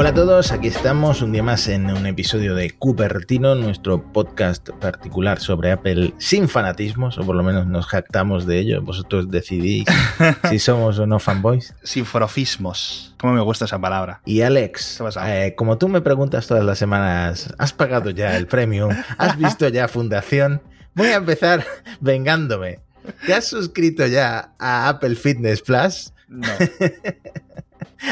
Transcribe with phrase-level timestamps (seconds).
[0.00, 4.70] Hola a todos, aquí estamos un día más en un episodio de Cupertino, nuestro podcast
[4.70, 8.80] particular sobre Apple sin fanatismos, o por lo menos nos jactamos de ello.
[8.80, 9.86] Vosotros decidís
[10.48, 11.74] si somos o no fanboys.
[11.82, 13.16] Sin forofismos.
[13.18, 14.20] ¿Cómo me gusta esa palabra?
[14.24, 18.94] Y Alex, eh, como tú me preguntas todas las semanas, ¿has pagado ya el premium?
[19.18, 20.62] ¿Has visto ya Fundación?
[20.94, 21.66] Voy a empezar
[21.98, 22.78] vengándome.
[23.26, 26.12] ¿Te has suscrito ya a Apple Fitness Plus?
[26.28, 26.46] No.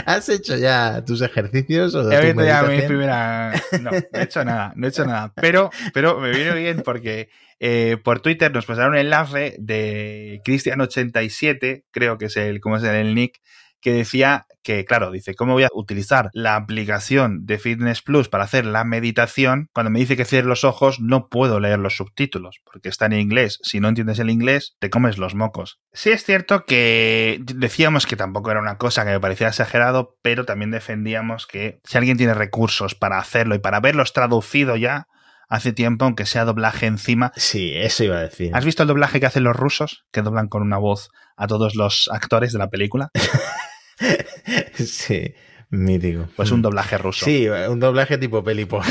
[0.04, 1.94] ¿Has hecho ya tus ejercicios?
[1.94, 3.52] O He tu visto ya mi primera.
[3.80, 5.32] No, no he hecho nada, no he hecho nada.
[5.36, 7.28] Pero, pero me viene bien porque
[7.60, 12.84] eh, por Twitter nos pasaron un enlace de Cristian87, creo que es el, ¿cómo es
[12.84, 13.40] el nick?
[13.80, 18.42] Que decía que, claro, dice, ¿cómo voy a utilizar la aplicación de Fitness Plus para
[18.42, 19.68] hacer la meditación?
[19.72, 23.12] Cuando me dice que cierre los ojos, no puedo leer los subtítulos, porque está en
[23.12, 23.60] inglés.
[23.62, 25.78] Si no entiendes el inglés, te comes los mocos.
[25.92, 30.44] Sí es cierto que decíamos que tampoco era una cosa que me parecía exagerado, pero
[30.44, 35.06] también defendíamos que si alguien tiene recursos para hacerlo y para verlos traducido ya
[35.48, 37.32] hace tiempo, aunque sea doblaje encima.
[37.36, 38.50] Sí, eso iba a decir.
[38.52, 40.04] ¿Has visto el doblaje que hacen los rusos?
[40.10, 43.10] Que doblan con una voz a todos los actores de la película.
[44.74, 45.34] sí,
[45.70, 46.28] mítico.
[46.36, 47.24] Pues un doblaje ruso.
[47.24, 48.82] Sí, un doblaje tipo peli por.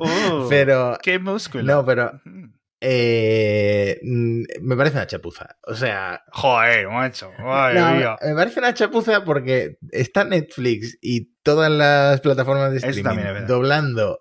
[0.00, 1.64] Uh, Pero, ¡Qué músculo!
[1.64, 2.20] no, pero
[2.80, 5.56] eh, mm, me parece una chapuza.
[5.62, 7.32] O sea, Joder, macho.
[7.38, 14.20] No, me parece una chapuza porque está Netflix y todas las plataformas de streaming doblando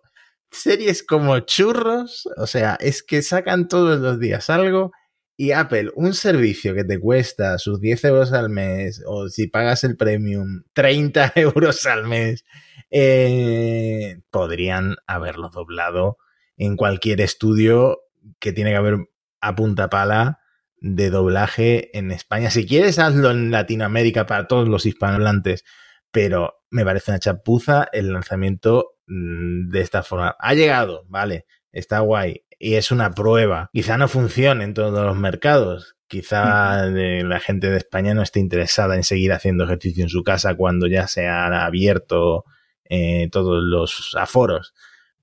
[0.52, 2.28] series como churros.
[2.38, 4.91] O sea, es que sacan todos los días algo.
[5.39, 9.83] Y Apple, un servicio que te cuesta sus 10 euros al mes, o si pagas
[9.83, 12.44] el premium, 30 euros al mes,
[12.89, 16.17] eh, podrían haberlo doblado
[16.57, 17.99] en cualquier estudio
[18.39, 18.97] que tiene que haber
[19.39, 20.39] a punta pala
[20.79, 22.49] de doblaje en España.
[22.49, 25.63] Si quieres, hazlo en Latinoamérica para todos los hispanohablantes,
[26.11, 30.35] pero me parece una chapuza el lanzamiento mm, de esta forma.
[30.39, 32.44] Ha llegado, vale, está guay.
[32.59, 33.69] Y es una prueba.
[33.73, 35.95] Quizá no funcione en todos los mercados.
[36.07, 40.56] Quizá la gente de España no esté interesada en seguir haciendo ejercicio en su casa
[40.56, 42.45] cuando ya se han abierto
[42.85, 44.73] eh, todos los aforos.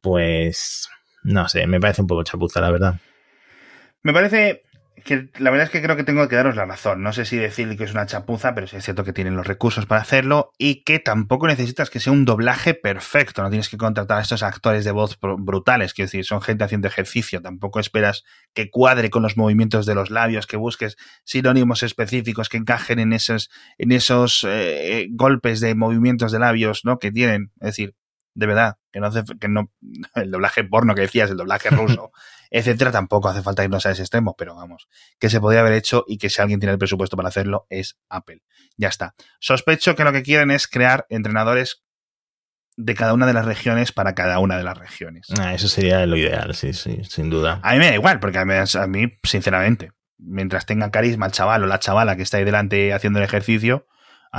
[0.00, 0.88] Pues
[1.22, 3.00] no sé, me parece un poco chapuza, la verdad.
[4.02, 4.62] Me parece
[5.04, 7.02] que la verdad es que creo que tengo que daros la razón.
[7.02, 9.46] No sé si decir que es una chapuza, pero sí es cierto que tienen los
[9.46, 13.42] recursos para hacerlo y que tampoco necesitas que sea un doblaje perfecto.
[13.42, 16.64] No tienes que contratar a estos actores de voz br- brutales, quiero decir, son gente
[16.64, 17.42] haciendo ejercicio.
[17.42, 22.56] Tampoco esperas que cuadre con los movimientos de los labios, que busques sinónimos específicos que
[22.56, 26.98] encajen en esos, en esos eh, golpes de movimientos de labios, ¿no?
[26.98, 27.50] Que tienen.
[27.60, 27.94] Es decir,
[28.34, 29.72] de verdad, que no hace, que no,
[30.14, 32.12] el doblaje porno que decías, el doblaje ruso,
[32.50, 36.04] etcétera, tampoco hace falta irnos a ese extremo, pero vamos, que se podría haber hecho
[36.06, 38.42] y que si alguien tiene el presupuesto para hacerlo es Apple.
[38.76, 39.14] Ya está.
[39.40, 41.84] Sospecho que lo que quieren es crear entrenadores
[42.76, 45.28] de cada una de las regiones para cada una de las regiones.
[45.38, 47.60] Ah, eso sería lo ideal, sí, sí, sin duda.
[47.62, 51.32] A mí me da igual, porque a mí, a mí, sinceramente, mientras tenga carisma el
[51.32, 53.86] chaval o la chavala que está ahí delante haciendo el ejercicio,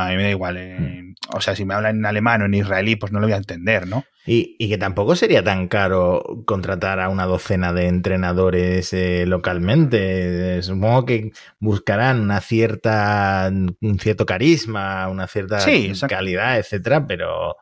[0.03, 0.57] a mí me da igual.
[0.57, 3.33] eh, O sea, si me habla en alemán o en israelí, pues no lo voy
[3.33, 4.03] a entender, ¿no?
[4.27, 10.61] Y, y que tampoco sería tan caro contratar a una docena de entrenadores eh, localmente.
[10.63, 17.55] Supongo que buscarán una cierta, un cierto carisma, una cierta Sí, calidad, etcétera, pero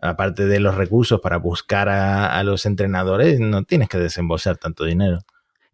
[0.00, 4.84] aparte de los recursos para buscar a, a los entrenadores, no tienes que desembolsar tanto
[4.84, 5.18] dinero.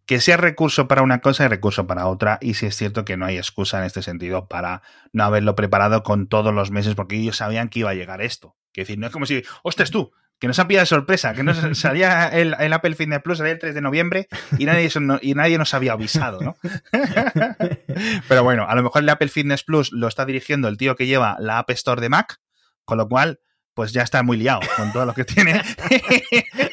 [0.05, 2.37] Que sea recurso para una cosa y recurso para otra.
[2.41, 4.81] Y si es cierto que no hay excusa en este sentido para
[5.11, 8.55] no haberlo preparado con todos los meses, porque ellos sabían que iba a llegar esto.
[8.73, 11.43] Que decir, no es como si, ostras tú, que nos ha pillado de sorpresa, que
[11.43, 14.27] nos salía el, el Apple Fitness Plus salía el 3 de noviembre
[14.57, 16.57] y nadie, no- y nadie nos había avisado, ¿no?
[18.27, 21.05] Pero bueno, a lo mejor el Apple Fitness Plus lo está dirigiendo el tío que
[21.07, 22.39] lleva la App Store de Mac,
[22.83, 23.39] con lo cual,
[23.73, 25.61] pues ya está muy liado con todo lo que tiene.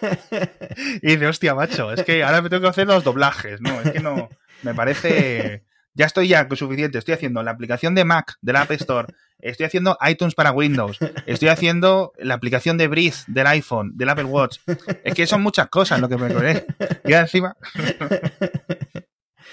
[1.02, 3.80] Y dice, hostia, macho, es que ahora me tengo que hacer los doblajes, ¿no?
[3.80, 4.28] Es que no,
[4.62, 5.64] me parece...
[5.92, 9.98] Ya estoy ya suficiente, estoy haciendo la aplicación de Mac del App Store, estoy haciendo
[10.08, 14.58] iTunes para Windows, estoy haciendo la aplicación de Breathe del iPhone, del Apple Watch.
[15.02, 16.64] Es que son muchas cosas lo que me poné.
[17.04, 17.56] Y encima...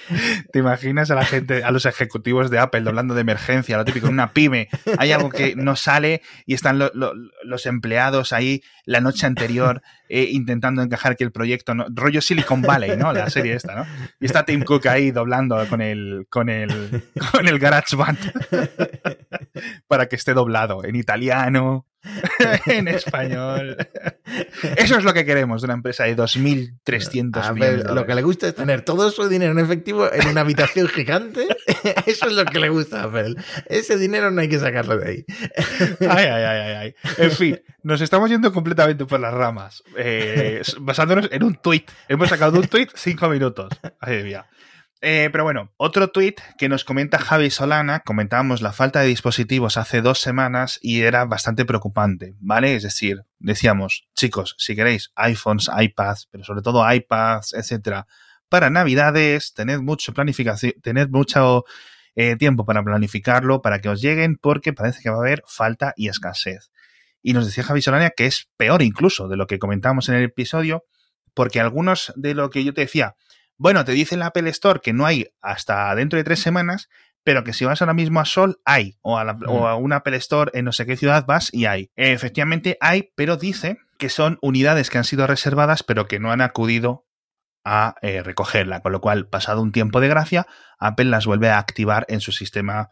[0.51, 4.07] ¿Te imaginas a la gente, a los ejecutivos de Apple doblando de emergencia, lo típico,
[4.07, 7.13] en una pyme, hay algo que no sale y están lo- lo-
[7.43, 12.61] los empleados ahí la noche anterior eh, intentando encajar que el proyecto, no, rollo Silicon
[12.61, 13.11] Valley, ¿no?
[13.11, 13.85] La serie esta, ¿no?
[14.21, 18.17] Y está Tim Cook ahí doblando con el, con el, con el GarageBand
[19.87, 21.85] para que esté doblado en italiano,
[22.65, 23.77] en español.
[24.75, 27.85] Eso es lo que queremos de una empresa de 2.300 millones.
[27.85, 31.47] Lo que le gusta es tener todo su dinero en efectivo en una habitación gigante.
[32.05, 33.35] Eso es lo que le gusta a Apple.
[33.67, 35.25] Ese dinero no hay que sacarlo de ahí.
[36.01, 36.95] Ay, ay, ay, ay.
[37.17, 39.83] En fin, nos estamos yendo completamente por las ramas.
[39.97, 41.85] Eh, basándonos en un tweet.
[42.07, 43.69] Hemos sacado un tweet cinco minutos.
[43.99, 44.45] Ay, mía.
[45.01, 49.77] Eh, pero bueno, otro tweet que nos comenta Javi Solana, comentábamos la falta de dispositivos
[49.77, 52.75] hace dos semanas y era bastante preocupante, ¿vale?
[52.75, 58.07] Es decir, decíamos, chicos, si queréis iPhones, iPads, pero sobre todo iPads, etcétera,
[58.49, 61.65] para Navidades, tened mucho planificación, tened mucho
[62.15, 65.93] eh, tiempo para planificarlo, para que os lleguen, porque parece que va a haber falta
[65.95, 66.71] y escasez.
[67.21, 70.23] Y nos decía Javi Solana que es peor incluso de lo que comentábamos en el
[70.23, 70.85] episodio,
[71.35, 73.15] porque algunos de lo que yo te decía,
[73.57, 76.89] bueno, te dice la Apple Store que no hay hasta dentro de tres semanas,
[77.23, 78.97] pero que si vas ahora mismo a Sol, hay.
[79.01, 79.65] O a, la, o mm.
[79.65, 81.91] a una Apple Store en no sé qué ciudad vas y hay.
[81.95, 86.41] efectivamente hay, pero dice que son unidades que han sido reservadas, pero que no han
[86.41, 87.05] acudido
[87.65, 88.81] a eh, recogerla.
[88.81, 90.47] Con lo cual, pasado un tiempo de gracia,
[90.79, 92.89] Apple las vuelve a activar en su sistema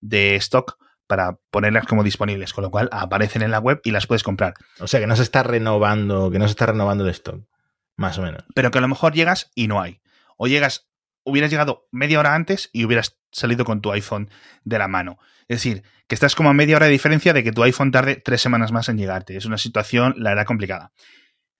[0.00, 0.76] de stock
[1.06, 4.54] para ponerlas como disponibles, con lo cual aparecen en la web y las puedes comprar.
[4.80, 7.40] O sea que no se está renovando, que no se está renovando el stock,
[7.96, 8.44] más o menos.
[8.54, 10.02] Pero que a lo mejor llegas y no hay
[10.38, 10.88] o llegas,
[11.24, 14.30] hubieras llegado media hora antes y hubieras salido con tu iPhone
[14.64, 15.18] de la mano.
[15.48, 18.16] Es decir, que estás como a media hora de diferencia de que tu iPhone tarde
[18.24, 19.36] tres semanas más en llegarte.
[19.36, 20.92] Es una situación, la verdad, complicada.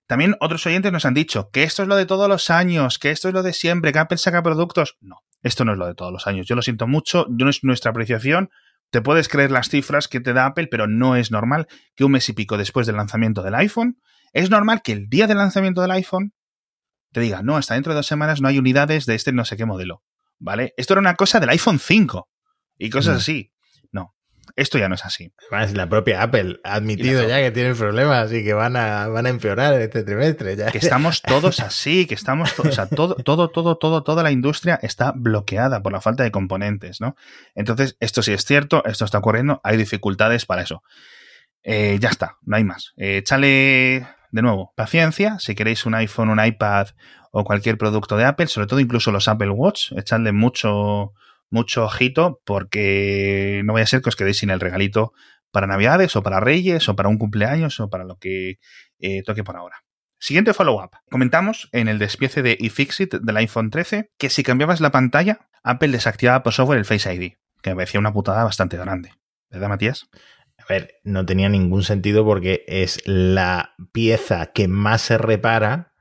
[0.06, 3.10] También otros oyentes nos han dicho que esto es lo de todos los años, que
[3.10, 4.96] esto es lo de siempre, que Apple saca productos.
[5.02, 6.46] No, esto no es lo de todos los años.
[6.46, 8.48] Yo lo siento mucho, no es nuestra apreciación.
[8.90, 12.12] Te puedes creer las cifras que te da Apple, pero no es normal que un
[12.12, 13.98] mes y pico después del lanzamiento del iPhone,
[14.32, 16.32] es normal que el día del lanzamiento del iPhone
[17.12, 19.56] te diga, no, hasta dentro de dos semanas no hay unidades de este no sé
[19.56, 20.02] qué modelo.
[20.38, 20.74] ¿Vale?
[20.76, 22.28] Esto era una cosa del iPhone 5
[22.78, 23.18] y cosas mm.
[23.18, 23.52] así.
[23.90, 24.14] No,
[24.54, 25.32] esto ya no es así.
[25.50, 29.26] Además, la propia Apple ha admitido ya que tienen problemas y que van a, van
[29.26, 30.56] a empeorar este trimestre.
[30.56, 30.70] Ya.
[30.70, 34.78] Que estamos todos así, que estamos, o sea, todo, todo, todo, todo, toda la industria
[34.82, 37.16] está bloqueada por la falta de componentes, ¿no?
[37.54, 40.82] Entonces, esto sí es cierto, esto está ocurriendo, hay dificultades para eso.
[41.62, 42.94] Eh, ya está, no hay más.
[42.96, 45.38] Eh, échale de nuevo, paciencia.
[45.38, 46.88] Si queréis un iPhone, un iPad
[47.30, 51.12] o cualquier producto de Apple, sobre todo incluso los Apple Watch, echadle mucho,
[51.50, 55.12] mucho ojito porque no vaya a ser que os quedéis sin el regalito
[55.50, 58.58] para Navidades o para Reyes o para un cumpleaños o para lo que
[58.98, 59.76] eh, toque por ahora.
[60.18, 60.90] Siguiente follow-up.
[61.10, 65.88] Comentamos en el despiece de iFixit del iPhone 13 que si cambiabas la pantalla, Apple
[65.88, 69.12] desactivaba por software el Face ID, que me parecía una putada bastante grande.
[69.50, 70.08] ¿Verdad, Matías?
[70.68, 75.94] A ver, no tenía ningún sentido porque es la pieza que más se repara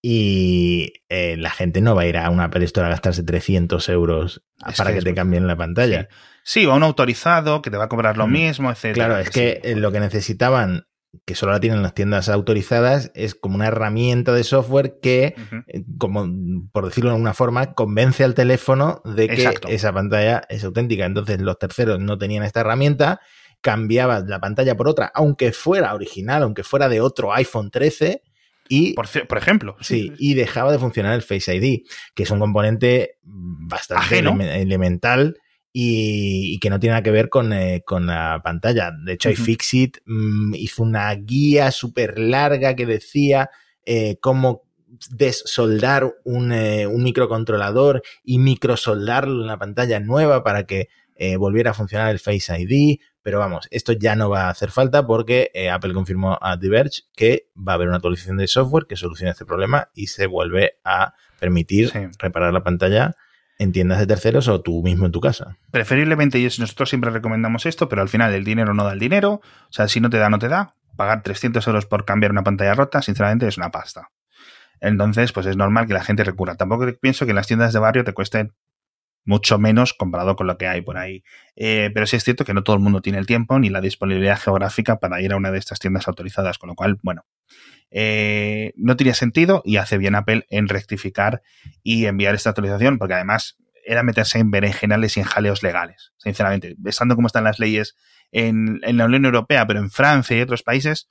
[0.00, 3.86] y eh, la gente no va a ir a una Apple Store a gastarse 300
[3.90, 4.42] euros
[4.76, 6.08] para que, te cambien la pantalla.
[6.42, 6.66] Sí.
[6.66, 8.32] o a un autorizado que te va a cobrar lo mm.
[8.32, 8.92] mismo, etc.
[8.94, 10.86] Claro, es que eh, lo que necesitaban
[11.24, 15.34] que solo la tienen las tiendas autorizadas, es como una herramienta de software que,
[15.68, 16.26] eh, como
[16.72, 21.04] por decirlo de alguna forma, convence al teléfono de que esa pantalla es auténtica.
[21.04, 23.20] Entonces los terceros no tenían esta herramienta
[23.64, 28.22] cambiabas la pantalla por otra, aunque fuera original, aunque fuera de otro iPhone 13,
[28.68, 29.76] y, por, por, ejemplo.
[29.80, 35.38] Sí, y dejaba de funcionar el Face ID, que es un componente bastante elemental
[35.72, 38.92] y, que no tiene nada que ver con, eh, la pantalla.
[39.02, 43.48] De hecho, iFixit mm, hizo una guía súper larga que decía
[43.86, 44.62] eh, cómo
[45.10, 50.88] desoldar un, eh, un, microcontrolador y microsoldarlo en la pantalla nueva para que
[51.38, 52.98] volviera a funcionar el Face ID.
[53.24, 57.04] Pero vamos, esto ya no va a hacer falta porque eh, Apple confirmó a Diverge
[57.16, 60.74] que va a haber una actualización de software que solucione este problema y se vuelve
[60.84, 63.16] a permitir reparar la pantalla
[63.58, 65.56] en tiendas de terceros o tú mismo en tu casa.
[65.70, 69.40] Preferiblemente, y nosotros siempre recomendamos esto, pero al final el dinero no da el dinero.
[69.70, 70.74] O sea, si no te da, no te da.
[70.94, 74.10] Pagar 300 euros por cambiar una pantalla rota, sinceramente, es una pasta.
[74.80, 76.56] Entonces, pues es normal que la gente recurra.
[76.56, 78.52] Tampoco pienso que las tiendas de barrio te cuesten
[79.24, 81.22] mucho menos comparado con lo que hay por ahí.
[81.56, 83.80] Eh, pero sí es cierto que no todo el mundo tiene el tiempo ni la
[83.80, 87.24] disponibilidad geográfica para ir a una de estas tiendas autorizadas, con lo cual, bueno,
[87.90, 91.42] eh, no tenía sentido y hace bien Apple en rectificar
[91.82, 96.76] y enviar esta actualización, porque además era meterse en berenjenales y en jaleos legales, sinceramente.
[96.84, 97.96] Estando como están las leyes
[98.32, 101.08] en, en la Unión Europea, pero en Francia y otros países,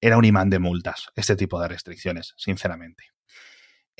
[0.00, 3.04] era un imán de multas este tipo de restricciones, sinceramente.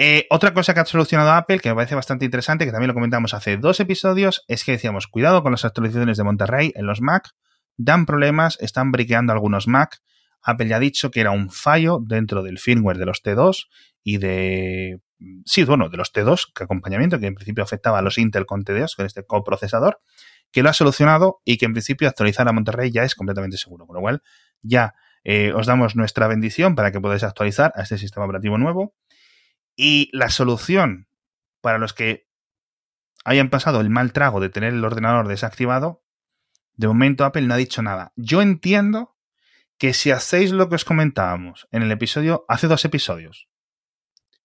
[0.00, 2.94] Eh, otra cosa que ha solucionado Apple, que me parece bastante interesante, que también lo
[2.94, 7.00] comentamos hace dos episodios, es que decíamos, cuidado con las actualizaciones de Monterrey en los
[7.00, 7.30] Mac,
[7.76, 9.98] dan problemas, están briqueando algunos Mac.
[10.40, 13.66] Apple ya ha dicho que era un fallo dentro del firmware de los T2
[14.04, 15.00] y de...
[15.44, 18.62] Sí, bueno, de los T2, que acompañamiento, que en principio afectaba a los Intel con
[18.62, 20.00] T2, con este coprocesador,
[20.52, 23.84] que lo ha solucionado y que en principio actualizar a Monterrey ya es completamente seguro,
[23.84, 24.22] con lo cual
[24.62, 28.94] ya eh, os damos nuestra bendición para que podáis actualizar a este sistema operativo nuevo.
[29.80, 31.06] Y la solución
[31.60, 32.26] para los que
[33.24, 36.02] hayan pasado el mal trago de tener el ordenador desactivado,
[36.74, 38.12] de momento Apple no ha dicho nada.
[38.16, 39.16] Yo entiendo
[39.78, 43.48] que si hacéis lo que os comentábamos en el episodio, hace dos episodios,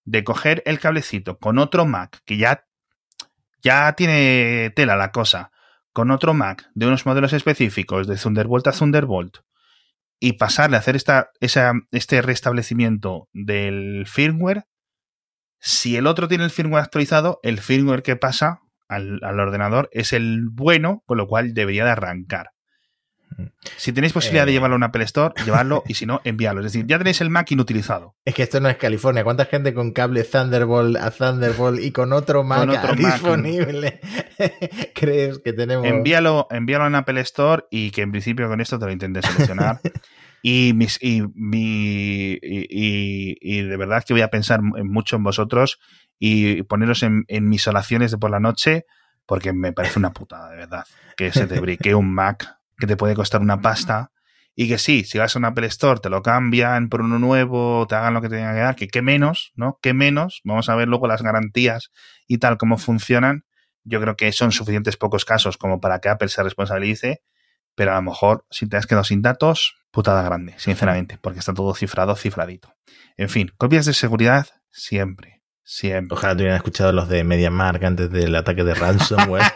[0.05, 2.67] de coger el cablecito con otro Mac, que ya,
[3.63, 5.51] ya tiene tela la cosa,
[5.93, 9.37] con otro Mac de unos modelos específicos de Thunderbolt a Thunderbolt,
[10.19, 14.67] y pasarle a hacer esta, este restablecimiento del firmware,
[15.65, 20.11] si el otro tiene el firmware actualizado, el firmware que pasa al, al ordenador es
[20.11, 22.49] el bueno, con lo cual debería de arrancar.
[23.77, 24.55] Si tenéis posibilidad de eh.
[24.55, 26.59] llevarlo a un Apple Store, llevarlo y si no, enviarlo.
[26.59, 28.17] Es decir, ya tenéis el Mac inutilizado.
[28.25, 29.23] Es que esto no es California.
[29.23, 34.01] ¿Cuánta gente con cable Thunderbolt a Thunderbolt y con otro Mac disponible
[34.93, 35.85] crees que tenemos?
[35.85, 39.25] Envíalo, envíalo a un Apple Store y que en principio con esto te lo intentes
[39.25, 39.79] solucionar.
[40.45, 45.79] y, mis, y, mi, y, de verdad que voy a pensar mucho en vosotros
[46.19, 48.85] y poneros en, en mis oraciones de por la noche
[49.25, 50.85] porque me parece una putada, de verdad,
[51.15, 54.11] que se te brique un Mac que te puede costar una pasta
[54.53, 57.87] y que sí, si vas a un Apple Store te lo cambian por uno nuevo,
[57.87, 59.79] te hagan lo que te tengan que dar, que qué menos, ¿no?
[59.81, 60.41] ¿Qué menos?
[60.43, 61.89] Vamos a ver luego las garantías
[62.27, 63.45] y tal, cómo funcionan.
[63.85, 67.23] Yo creo que son suficientes pocos casos como para que Apple se responsabilice,
[67.75, 71.53] pero a lo mejor si te has quedado sin datos, putada grande, sinceramente, porque está
[71.53, 72.73] todo cifrado, cifradito.
[73.17, 75.41] En fin, copias de seguridad siempre.
[75.65, 76.17] Siempre.
[76.17, 79.43] Ojalá te hubieran escuchado los de MediaMark antes del ataque de ransomware.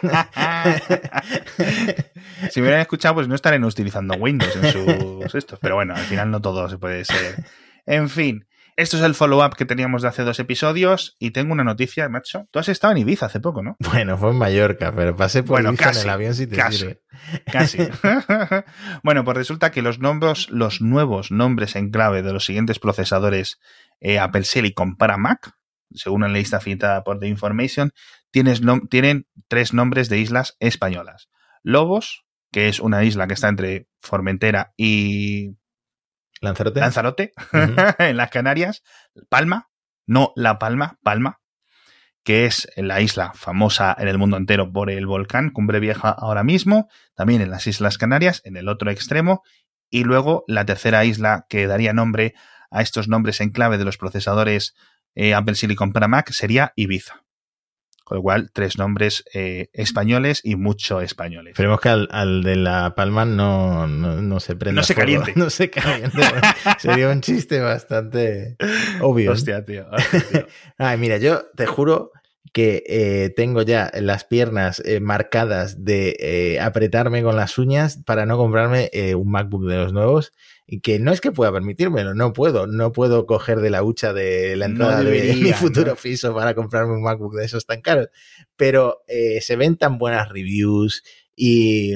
[2.50, 5.58] si me hubieran escuchado, pues no estarían utilizando Windows en sus estos.
[5.58, 7.44] Pero bueno, al final no todo se puede ser.
[7.84, 8.47] En fin,
[8.78, 12.46] esto es el follow-up que teníamos de hace dos episodios y tengo una noticia, macho.
[12.52, 13.76] Tú has estado en Ibiza hace poco, ¿no?
[13.90, 17.02] Bueno, fue en Mallorca, pero pasé por Ibiza en el avión si te casi, sirve.
[17.50, 17.78] Casi.
[19.02, 23.58] bueno, pues resulta que los nombres, los nuevos nombres en clave de los siguientes procesadores
[23.98, 25.58] eh, Apple Silicon para Mac
[25.92, 27.92] según la lista citada por The Information,
[28.30, 31.30] tienen tres nombres de islas españolas.
[31.62, 35.56] Lobos, que es una isla que está entre Formentera y
[36.40, 37.32] Lanzarote, Lanzarote
[37.98, 38.82] en las Canarias.
[39.28, 39.68] Palma,
[40.06, 41.40] no La Palma, Palma,
[42.24, 46.44] que es la isla famosa en el mundo entero por el volcán Cumbre Vieja ahora
[46.44, 49.42] mismo, también en las Islas Canarias, en el otro extremo,
[49.90, 52.34] y luego la tercera isla que daría nombre
[52.70, 54.74] a estos nombres en clave de los procesadores
[55.14, 57.24] eh, Apple Silicon para Mac sería Ibiza.
[58.08, 61.50] Con lo cual, tres nombres eh, españoles y mucho españoles.
[61.52, 64.80] Esperemos que al, de La Palma no, no, se prenda.
[64.80, 65.34] No se caliente.
[65.36, 66.22] No se caliente.
[66.78, 68.56] sería un chiste bastante
[69.02, 69.32] obvio.
[69.32, 69.86] Hostia, tío.
[70.78, 72.12] Ay, mira, yo te juro
[72.52, 78.90] que eh, tengo ya las piernas marcadas de apretarme con las uñas para no comprarme
[79.16, 80.32] un MacBook de los nuevos
[80.70, 84.12] y que no es que pueda permitírmelo, no puedo, no puedo coger de la hucha
[84.12, 88.10] de la entrada de mi futuro piso para comprarme un MacBook de esos tan caros,
[88.54, 91.02] pero eh, se ven tan buenas reviews
[91.34, 91.94] y,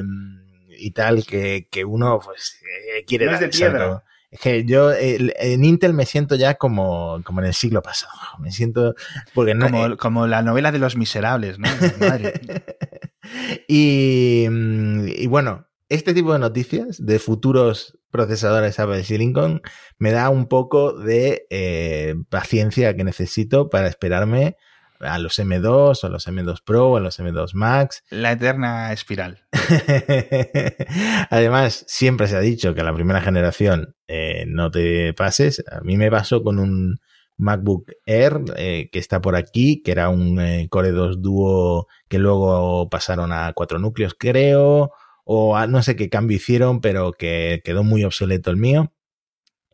[0.71, 4.05] y tal que, que, uno pues eh, quiere no dar es de piedra.
[4.33, 8.15] Es que yo en Intel me siento ya como, como en el siglo pasado.
[8.39, 8.95] Me siento.
[9.35, 11.69] Porque no, como, como la novela de los miserables, ¿no?
[12.01, 12.41] Madre.
[13.69, 19.61] y, y bueno, este tipo de noticias de futuros procesadores Apple Silicon
[19.99, 24.57] me da un poco de eh, paciencia que necesito para esperarme
[25.03, 28.05] a los M2 o los M2 Pro o a los M2 Max.
[28.11, 29.45] La eterna espiral.
[31.31, 35.65] Además, siempre se ha dicho que a la primera generación eh, no te pases.
[35.71, 37.01] A mí me pasó con un
[37.37, 42.89] MacBook Air eh, que está por aquí, que era un Core 2 Duo que luego
[42.89, 44.93] pasaron a cuatro núcleos, creo
[45.25, 48.93] o no sé qué cambio hicieron, pero que quedó muy obsoleto el mío.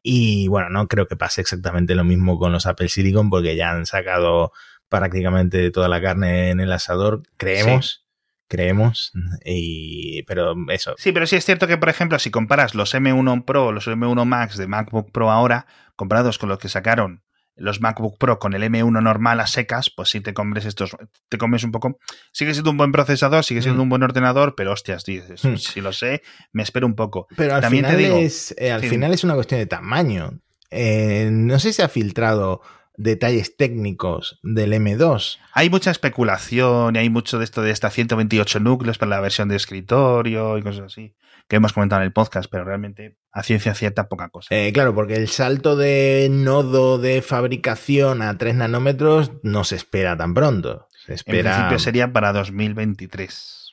[0.03, 3.71] Y bueno, no creo que pase exactamente lo mismo con los Apple Silicon porque ya
[3.71, 4.53] han sacado
[4.89, 8.05] prácticamente toda la carne en el asador, creemos.
[8.51, 9.13] Creemos,
[9.45, 10.95] y, pero eso.
[10.97, 14.25] Sí, pero sí es cierto que, por ejemplo, si comparas los M1 Pro los M1
[14.25, 15.67] Max de MacBook Pro ahora,
[15.97, 17.23] comparados con los que sacaron
[17.59, 20.97] los MacBook Pro con el M1 normal a secas, pues si te comes estos,
[21.29, 21.99] te comes un poco.
[22.33, 23.83] Sigue siendo un buen procesador, sigue siendo mm.
[23.83, 25.57] un buen ordenador, pero hostias, dices, mm.
[25.57, 27.27] si lo sé, me espero un poco.
[27.37, 30.41] Pero al, También final, te digo, es, eh, al final es una cuestión de tamaño.
[30.71, 32.61] Eh, no sé si ha filtrado
[32.99, 35.39] detalles técnicos del M2.
[35.53, 39.49] Hay mucha especulación y hay mucho de esto de hasta 128 núcleos para la versión
[39.49, 41.15] de escritorio y cosas así
[41.49, 44.55] que hemos comentado en el podcast, pero realmente a ciencia cierta poca cosa.
[44.55, 50.17] Eh, claro, porque el salto de nodo de fabricación a 3 nanómetros no se espera
[50.17, 50.89] tan pronto.
[51.07, 51.51] Se espera...
[51.51, 53.73] En principio sería para 2023.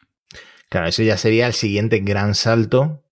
[0.70, 3.04] Claro, eso ya sería el siguiente gran salto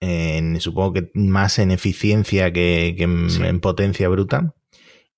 [0.00, 4.54] en, supongo que más en eficiencia que, en, potencia bruta.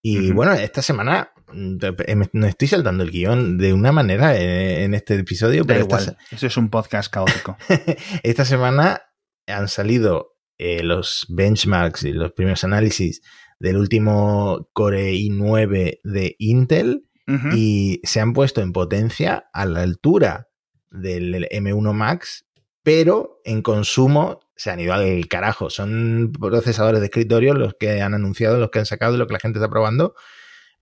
[0.02, 5.64] Y bueno, esta semana me estoy saltando el guion de una manera en, este episodio,
[5.64, 6.16] pero igual.
[6.30, 7.56] Eso es un podcast caótico.
[8.22, 9.02] esta semana
[9.46, 13.22] han salido eh, los benchmarks y los primeros análisis
[13.60, 17.06] del último Core i9 de Intel
[17.54, 20.48] y se han puesto en potencia a la altura
[20.90, 22.46] del M1 Max,
[22.82, 25.70] pero en consumo se han ido al carajo.
[25.70, 29.34] Son procesadores de escritorio los que han anunciado, los que han sacado y lo que
[29.34, 30.14] la gente está probando,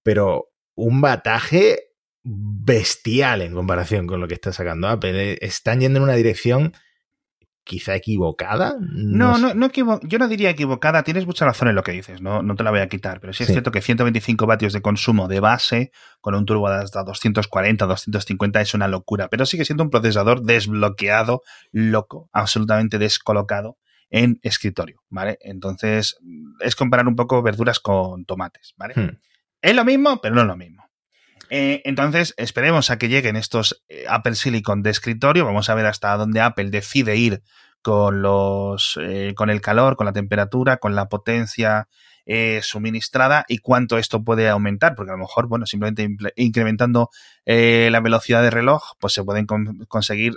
[0.02, 1.90] pero un bataje
[2.22, 5.38] bestial en comparación con lo que está sacando Apple.
[5.40, 6.74] Están yendo en una dirección
[7.64, 8.76] quizá equivocada.
[8.80, 12.42] No, no, no, yo no diría equivocada, tienes mucha razón en lo que dices, no,
[12.42, 15.28] no te la voy a quitar, pero sí es cierto que 125 vatios de consumo
[15.28, 19.84] de base con un turbo de hasta 240, 250 es una locura, pero sigue siendo
[19.84, 23.78] un procesador desbloqueado, loco, absolutamente descolocado
[24.10, 25.38] en escritorio, ¿vale?
[25.40, 26.18] Entonces,
[26.60, 28.94] es comparar un poco verduras con tomates, ¿vale?
[28.96, 29.18] Hmm.
[29.62, 30.89] Es lo mismo, pero no es lo mismo.
[31.50, 35.44] Eh, entonces, esperemos a que lleguen estos eh, Apple Silicon de escritorio.
[35.44, 37.42] Vamos a ver hasta dónde Apple decide ir
[37.82, 41.88] con los eh, con el calor, con la temperatura, con la potencia
[42.62, 47.10] suministrada y cuánto esto puede aumentar, porque a lo mejor, bueno, simplemente incrementando
[47.44, 49.46] la velocidad de reloj, pues se pueden
[49.88, 50.34] conseguir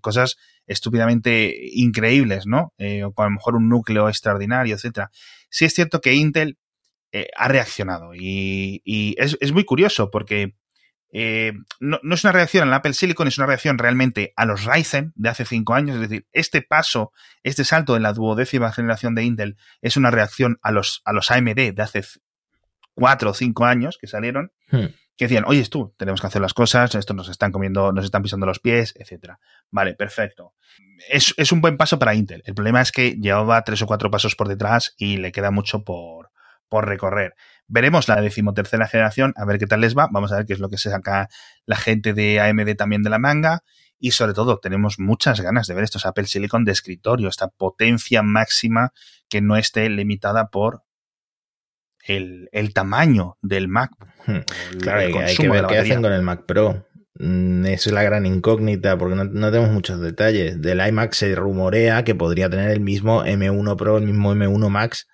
[0.00, 2.72] cosas estúpidamente increíbles, ¿no?
[2.76, 5.12] o a lo mejor un núcleo extraordinario, etcétera.
[5.48, 6.58] Sí es cierto que Intel
[7.12, 8.14] eh, ha reaccionado.
[8.14, 8.82] Y,
[9.18, 10.54] es, muy curioso porque
[11.12, 15.12] eh, no, es una reacción al Apple Silicon, es una reacción realmente a los Ryzen
[15.14, 15.96] de hace cinco años.
[15.96, 20.58] Es decir, este paso, este salto en la duodécima generación de Intel es una reacción
[20.62, 22.02] a los, a los AMD de hace
[22.94, 24.52] cuatro o cinco años que salieron.
[24.70, 24.86] Hmm.
[25.14, 28.22] Que decían, oye, tú, tenemos que hacer las cosas, esto nos están comiendo, nos están
[28.22, 29.38] pisando los pies, etcétera.
[29.70, 30.54] Vale, perfecto.
[31.10, 32.42] Es, es un buen paso para Intel.
[32.46, 35.84] El problema es que llevaba tres o cuatro pasos por detrás y le queda mucho
[35.84, 36.31] por,
[36.72, 37.34] por recorrer.
[37.68, 40.08] Veremos la decimotercera generación, a ver qué tal les va.
[40.10, 41.28] Vamos a ver qué es lo que se saca
[41.66, 43.62] la gente de AMD también de la manga.
[43.98, 48.22] Y sobre todo, tenemos muchas ganas de ver estos Apple Silicon de escritorio, esta potencia
[48.22, 48.94] máxima
[49.28, 50.82] que no esté limitada por
[52.06, 53.90] el, tamaño del Mac.
[54.26, 54.78] Hmm.
[54.80, 56.86] claro, hay que ver qué hacen con el Mac Pro.
[57.16, 60.62] Mm, Esa es la gran incógnita, porque no, no, tenemos muchos detalles.
[60.62, 65.06] Del iMac se rumorea que podría tener el mismo M1 Pro, el mismo M1 Max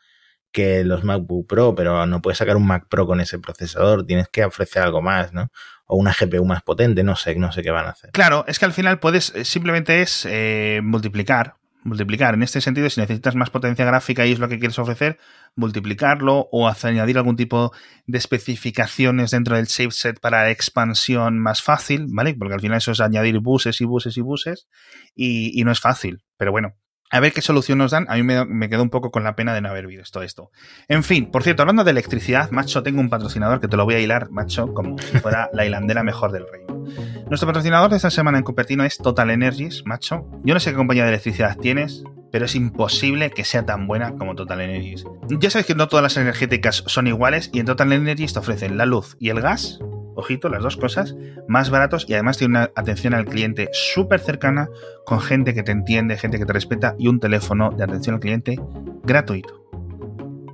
[0.53, 4.29] que los MacBook Pro, pero no puedes sacar un Mac Pro con ese procesador, tienes
[4.29, 5.51] que ofrecer algo más, ¿no?
[5.87, 8.11] O una GPU más potente, no sé, no sé qué van a hacer.
[8.13, 12.35] Claro, es que al final puedes, eh, simplemente es eh, multiplicar, multiplicar.
[12.35, 15.19] En este sentido, si necesitas más potencia gráfica y es lo que quieres ofrecer,
[15.55, 17.73] multiplicarlo o añadir algún tipo
[18.07, 22.35] de especificaciones dentro del chipset para expansión más fácil, ¿vale?
[22.35, 24.69] Porque al final eso es añadir buses y buses y buses
[25.15, 26.23] y, y no es fácil.
[26.37, 26.75] Pero bueno,
[27.11, 28.07] a ver qué solución nos dan.
[28.09, 30.51] A mí me, quedo un poco con la pena de no haber visto esto.
[30.89, 33.95] En fin, por cierto, hablando de electricidad, macho, tengo un patrocinador que te lo voy
[33.95, 36.85] a hilar, macho, como si fuera la hilandera mejor del reino.
[37.29, 40.27] Nuestro patrocinador de esta semana en Cupertino es Total Energies, macho.
[40.45, 44.15] Yo no sé qué compañía de electricidad tienes, pero es imposible que sea tan buena
[44.17, 45.05] como Total Energies.
[45.29, 48.77] Ya sabes que no todas las energéticas son iguales y en Total Energies te ofrecen
[48.77, 49.79] la luz y el gas
[50.19, 54.69] ojito, las dos cosas, más baratos y además tiene una atención al cliente súper cercana,
[55.07, 58.21] con gente que te entiende, gente que te respeta y un teléfono de atención al
[58.21, 58.59] cliente
[59.05, 59.65] gratuito.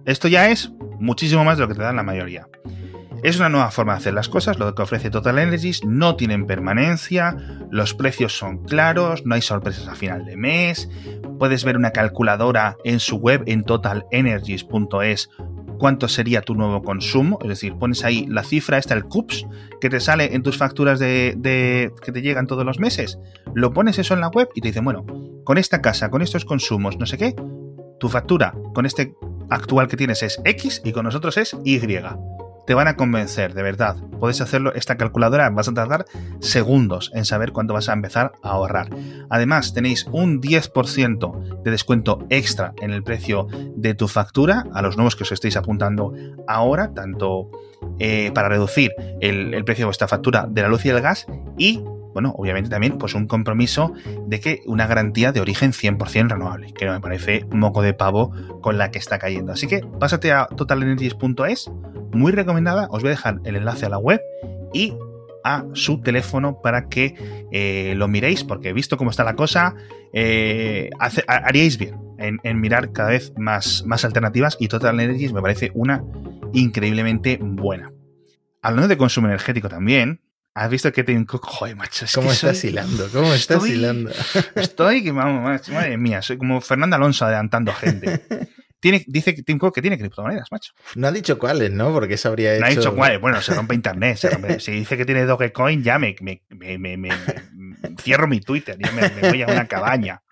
[0.04, 2.46] Esto ya es muchísimo más de lo que te dan la mayoría.
[3.22, 6.46] Es una nueva forma de hacer las cosas, lo que ofrece Total Energies, no tienen
[6.46, 7.34] permanencia,
[7.70, 10.90] los precios son claros, no hay sorpresas a final de mes,
[11.38, 15.30] puedes ver una calculadora en su web en totalenergies.es
[15.78, 19.46] cuánto sería tu nuevo consumo, es decir, pones ahí la cifra, está el CUPS,
[19.80, 23.18] que te sale en tus facturas de, que te llegan todos los meses,
[23.54, 25.04] lo pones eso en la web y te dicen, bueno,
[25.44, 27.34] con esta casa, con estos consumos, no sé qué,
[28.00, 29.14] tu factura con este
[29.50, 31.78] actual que tienes es X y con nosotros es Y
[32.66, 33.96] te van a convencer, de verdad.
[34.18, 36.06] Puedes hacerlo, esta calculadora vas a tardar
[36.40, 38.90] segundos en saber cuánto vas a empezar a ahorrar.
[39.28, 43.46] Además, tenéis un 10% de descuento extra en el precio
[43.76, 46.14] de tu factura a los nuevos que os estéis apuntando
[46.46, 47.50] ahora, tanto
[47.98, 51.26] eh, para reducir el, el precio de vuestra factura de la luz y el gas
[51.58, 51.82] y
[52.14, 53.92] bueno, obviamente también pues un compromiso
[54.26, 58.78] de que una garantía de origen 100% renovable, que me parece moco de pavo con
[58.78, 59.52] la que está cayendo.
[59.52, 61.70] Así que pásate a totalenergies.es,
[62.12, 64.22] muy recomendada, os voy a dejar el enlace a la web
[64.72, 64.94] y
[65.44, 67.14] a su teléfono para que
[67.52, 69.74] eh, lo miréis, porque visto cómo está la cosa,
[70.12, 70.88] eh,
[71.26, 76.02] haríais bien en, mirar cada vez más, más alternativas y Total Energies me parece una
[76.52, 77.92] increíblemente buena.
[78.62, 80.20] Hablando de consumo energético también,
[80.54, 81.44] ¿Has visto que Tim Cook?
[81.44, 82.06] Joder, macho.
[82.14, 83.08] ¿Cómo estás hilando?
[83.12, 84.12] ¿Cómo estás estoy, hilando?
[84.54, 88.22] Estoy que, vamos, madre mía, soy como Fernando Alonso adelantando gente.
[88.78, 90.74] Tiene, dice Tim Cook que tiene criptomonedas, macho.
[90.94, 91.90] No ha dicho cuáles, ¿no?
[91.90, 92.60] Porque eso habría hecho...
[92.60, 93.18] No ha dicho cuáles.
[93.18, 94.18] Bueno, se rompe internet.
[94.58, 96.42] Si dice que tiene Dogecoin, ya me, me,
[96.78, 97.10] me, me
[98.02, 98.76] cierro mi Twitter.
[98.78, 100.22] Ya me, voy a una cabaña.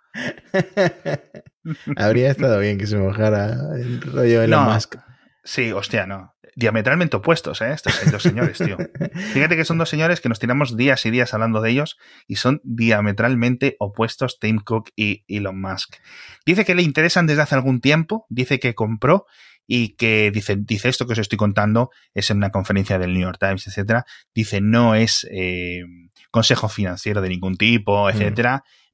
[1.96, 4.96] habría estado bien que se mojara el rollo de Elon Musk.
[5.44, 7.72] Sí, hostia, no diametralmente opuestos, ¿eh?
[7.72, 8.76] Estos dos señores, tío.
[9.32, 12.36] Fíjate que son dos señores que nos tiramos días y días hablando de ellos y
[12.36, 15.96] son diametralmente opuestos Tim Cook y Elon Musk.
[16.44, 19.26] Dice que le interesan desde hace algún tiempo, dice que compró
[19.66, 23.22] y que dice, dice esto que os estoy contando es en una conferencia del New
[23.22, 24.04] York Times, etcétera.
[24.34, 25.82] Dice no es eh,
[26.30, 28.10] consejo financiero de ningún tipo, mm.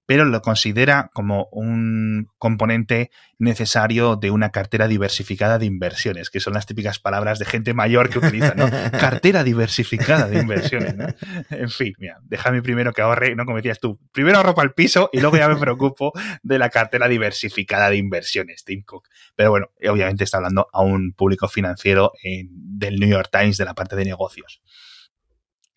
[0.09, 6.55] Pero lo considera como un componente necesario de una cartera diversificada de inversiones, que son
[6.55, 8.71] las típicas palabras de gente mayor que utiliza, ¿no?
[8.99, 11.09] cartera diversificada de inversiones, ¿no?
[11.51, 13.45] En fin, mira, déjame primero que ahorre, ¿no?
[13.45, 16.71] Como decías tú, primero ahorro para el piso y luego ya me preocupo de la
[16.71, 19.11] cartera diversificada de inversiones, Tim Cook.
[19.37, 23.75] Pero bueno, obviamente está hablando a un público financiero del New York Times de la
[23.75, 24.63] parte de negocios.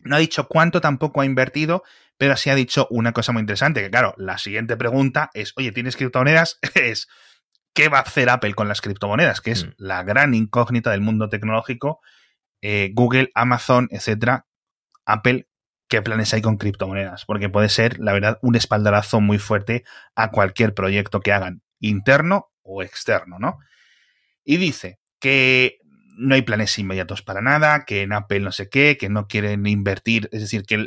[0.04, 1.84] No ha dicho cuánto tampoco ha invertido,
[2.22, 5.72] pero sí ha dicho una cosa muy interesante, que claro, la siguiente pregunta es, oye,
[5.72, 6.60] ¿tienes criptomonedas?
[6.76, 7.08] es,
[7.74, 9.42] ¿qué va a hacer Apple con las criptomonedas?
[9.42, 9.70] Que es mm.
[9.78, 12.00] la gran incógnita del mundo tecnológico.
[12.62, 14.46] Eh, Google, Amazon, etcétera.
[15.04, 15.48] Apple,
[15.90, 17.26] ¿qué planes hay con criptomonedas?
[17.26, 22.52] Porque puede ser, la verdad, un espaldarazo muy fuerte a cualquier proyecto que hagan, interno
[22.62, 23.58] o externo, ¿no?
[24.44, 25.80] Y dice que
[26.22, 29.66] no hay planes inmediatos para nada, que en Apple no sé qué, que no quieren
[29.66, 30.86] invertir, es decir, que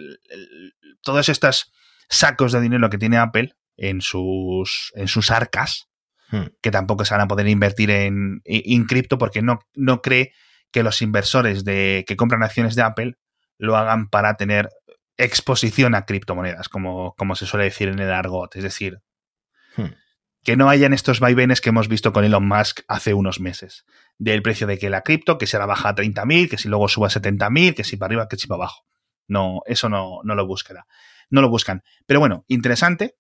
[1.03, 1.73] todos estos
[2.09, 5.89] sacos de dinero que tiene Apple en sus, en sus arcas,
[6.31, 6.45] hmm.
[6.63, 8.43] que tampoco se van a poder invertir en,
[8.89, 10.33] cripto porque no, no cree
[10.71, 13.19] que los inversores de, que compran acciones de Apple
[13.59, 14.69] lo hagan para tener
[15.17, 18.55] exposición a criptomonedas, como, como se suele decir en el argot.
[18.57, 19.01] Es decir,
[19.77, 19.95] hmm.
[20.45, 23.87] Que no hayan estos vaivenes que hemos visto con Elon Musk hace unos meses.
[24.19, 26.87] Del precio de que la cripto, que se la baja a 30.000, que si luego
[26.87, 28.85] suba a 70.000, que si para arriba, que si para abajo.
[29.27, 30.87] No, eso no, no lo buscará.
[31.31, 31.83] No lo buscan.
[32.07, 33.17] Pero bueno, interesante,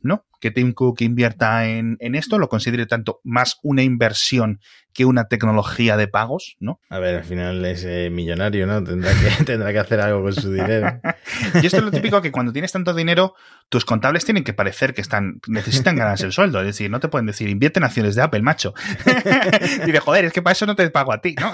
[0.00, 0.26] ¿no?
[0.38, 4.60] Que Tim Cook invierta en, en, esto, lo considere tanto más una inversión
[4.96, 6.80] que una tecnología de pagos, ¿no?
[6.88, 8.82] A ver, al final es eh, millonario, ¿no?
[8.82, 11.00] Tendrá que, tendrá que hacer algo con su dinero.
[11.62, 13.34] y esto es lo típico que cuando tienes tanto dinero,
[13.68, 16.60] tus contables tienen que parecer que están, necesitan ganarse el sueldo.
[16.60, 18.72] Es decir, no te pueden decir, invierte en acciones de Apple, macho.
[19.84, 21.52] Dice, joder, es que para eso no te pago a ti, ¿no?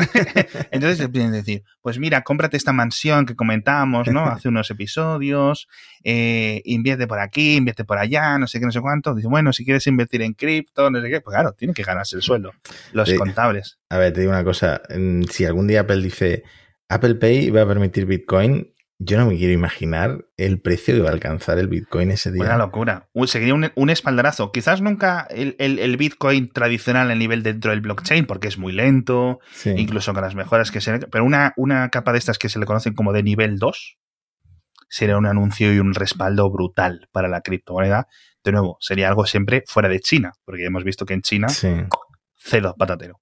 [0.70, 4.24] Entonces te pueden decir, pues mira, cómprate esta mansión que comentamos, ¿no?
[4.26, 5.66] Hace unos episodios,
[6.04, 9.16] eh, invierte por aquí, invierte por allá, no sé qué, no sé cuánto.
[9.16, 12.14] Dice, bueno, si quieres invertir en cripto, no sé qué, pues claro, tienen que ganarse
[12.14, 12.52] el sueldo.
[12.92, 13.12] Los
[13.88, 14.82] a ver, te digo una cosa.
[15.30, 16.44] Si algún día Apple dice
[16.88, 18.72] Apple Pay va a permitir Bitcoin,
[19.04, 22.44] yo no me quiero imaginar el precio que va a alcanzar el Bitcoin ese día.
[22.44, 23.08] Una locura.
[23.26, 24.52] sería un, espaldarazo.
[24.52, 30.12] Quizás nunca el, Bitcoin tradicional a nivel dentro del blockchain, porque es muy lento, incluso
[30.12, 30.98] con las mejoras que se...
[31.00, 33.98] Pero una, una capa de estas que se le conocen como de nivel 2
[34.88, 38.06] sería un anuncio y un respaldo brutal para la criptomoneda.
[38.44, 41.48] De nuevo, sería algo siempre fuera de China, porque hemos visto que en China
[42.42, 43.18] cedo patatero.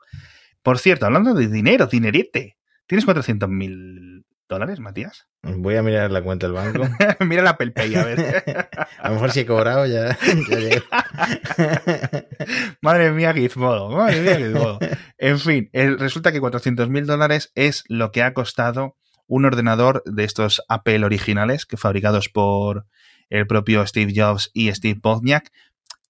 [0.63, 2.57] Por cierto, hablando de dinero, dinerete.
[2.87, 5.27] ¿Tienes 400 mil dólares, Matías?
[5.43, 6.83] Voy a mirar la cuenta del banco.
[7.25, 8.45] Mira la Pelpay, a ver.
[8.99, 10.19] a lo mejor si he cobrado ya.
[12.83, 13.91] madre mía, Gizmodo.
[13.91, 14.79] Madre mía, Gizmodo.
[15.17, 20.25] En fin, resulta que 400 mil dólares es lo que ha costado un ordenador de
[20.25, 22.87] estos Apple originales, que fabricados por
[23.31, 25.53] el propio Steve Jobs y Steve Wozniak,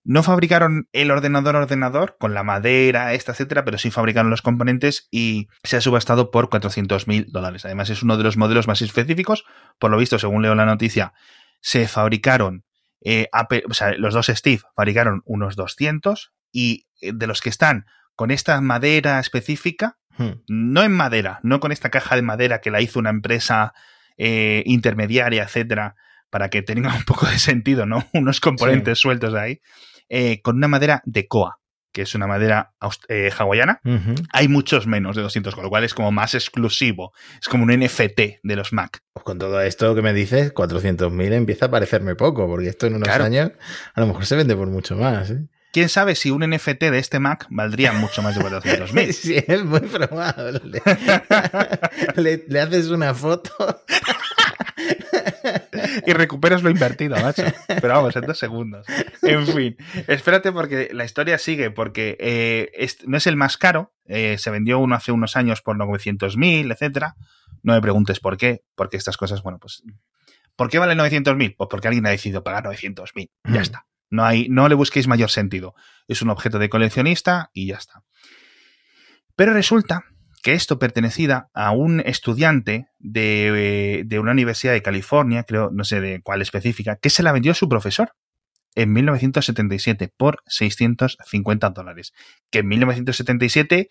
[0.05, 5.09] no fabricaron el ordenador ordenador con la madera, esta, etcétera, pero sí fabricaron los componentes
[5.11, 7.65] y se ha subastado por 400 mil dólares.
[7.65, 9.45] Además, es uno de los modelos más específicos.
[9.79, 11.13] Por lo visto, según leo la noticia,
[11.61, 12.65] se fabricaron,
[13.05, 13.29] eh,
[13.69, 18.31] o sea, los dos Steve fabricaron unos 200 y eh, de los que están con
[18.31, 20.43] esta madera específica, hmm.
[20.49, 23.75] no en madera, no con esta caja de madera que la hizo una empresa
[24.17, 25.97] eh, intermediaria, etcétera,
[26.31, 28.07] para que tenga un poco de sentido, ¿no?
[28.15, 29.61] Unos componentes sueltos ahí.
[30.09, 31.61] Eh, con una madera de coa,
[31.93, 32.73] que es una madera
[33.09, 33.81] eh, hawaiana.
[34.33, 37.13] Hay muchos menos de 200, con lo cual es como más exclusivo.
[37.41, 39.03] Es como un NFT de los Mac.
[39.13, 42.97] Pues con todo esto que me dices, 400.000 empieza a parecerme poco, porque esto en
[42.97, 43.53] unos años
[43.95, 45.31] a lo mejor se vende por mucho más.
[45.31, 45.47] ¿eh?
[45.73, 49.13] ¿Quién sabe si un NFT de este Mac valdría mucho más de 400.000?
[49.13, 50.61] sí, es muy probable.
[52.17, 53.53] le, le haces una foto
[56.07, 57.43] y recuperas lo invertido, macho.
[57.67, 58.87] Pero vamos, en dos segundos.
[59.23, 59.77] En fin,
[60.09, 64.79] espérate porque la historia sigue, porque eh, no es el más caro, eh, se vendió
[64.79, 67.17] uno hace unos años por 900.000, etcétera.
[67.63, 69.83] No me preguntes por qué, porque estas cosas, bueno, pues...
[70.57, 71.55] ¿Por qué vale 900.000?
[71.57, 73.31] Pues porque alguien ha decidido pagar 900.000.
[73.45, 73.87] Ya está.
[74.11, 75.75] No, hay, no le busquéis mayor sentido.
[76.07, 78.03] Es un objeto de coleccionista y ya está.
[79.37, 80.05] Pero resulta
[80.43, 86.01] que esto pertenecía a un estudiante de, de, una universidad de California, creo, no sé
[86.01, 88.13] de cuál específica, que se la vendió a su profesor
[88.75, 92.13] en 1977 por 650 dólares.
[92.51, 93.89] Que en 1977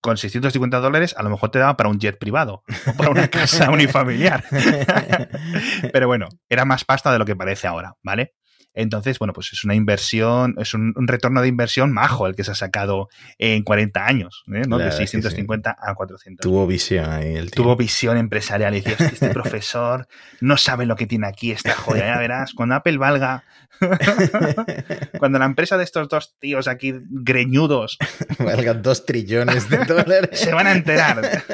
[0.00, 3.28] con 650 dólares a lo mejor te daba para un jet privado o para una
[3.28, 4.44] casa unifamiliar.
[5.92, 8.34] Pero bueno, era más pasta de lo que parece ahora, ¿vale?
[8.74, 12.52] Entonces, bueno, pues es una inversión, es un, retorno de inversión majo el que se
[12.52, 14.62] ha sacado en 40 años, ¿eh?
[14.68, 14.78] ¿no?
[14.78, 16.42] de 650 a 400.
[16.42, 17.64] Tuvo visión ahí el tío.
[17.64, 18.74] Tuvo visión empresarial.
[18.76, 20.06] Y dice, este profesor
[20.40, 22.52] no sabe lo que tiene aquí esta joya, ya verás.
[22.54, 23.44] Cuando Apple valga,
[25.18, 27.98] cuando la empresa de estos dos tíos aquí greñudos
[28.38, 31.44] valgan dos trillones de dólares, se van a enterar.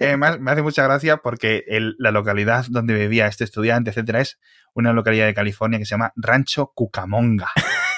[0.00, 1.64] Además, me hace mucha gracia porque
[1.98, 4.38] la localidad donde vivía este estudiante, etcétera, es
[4.74, 7.50] una localidad de California que se llama Rancho Cucamonga.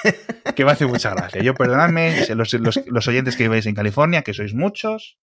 [0.55, 1.41] que me hace mucha gracia.
[1.41, 5.17] Yo, perdonadme, los, oyentes que vivéis en California, que sois muchos.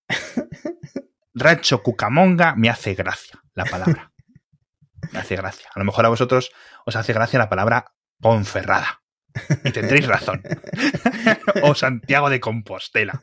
[1.35, 4.13] Rancho Cucamonga me hace gracia la palabra.
[5.13, 5.69] Me hace gracia.
[5.75, 6.53] A lo mejor a vosotros
[6.87, 9.03] os hace gracia la palabra Ponferrada.
[9.65, 10.43] Y tendréis razón.
[11.63, 13.21] o Santiago de Compostela.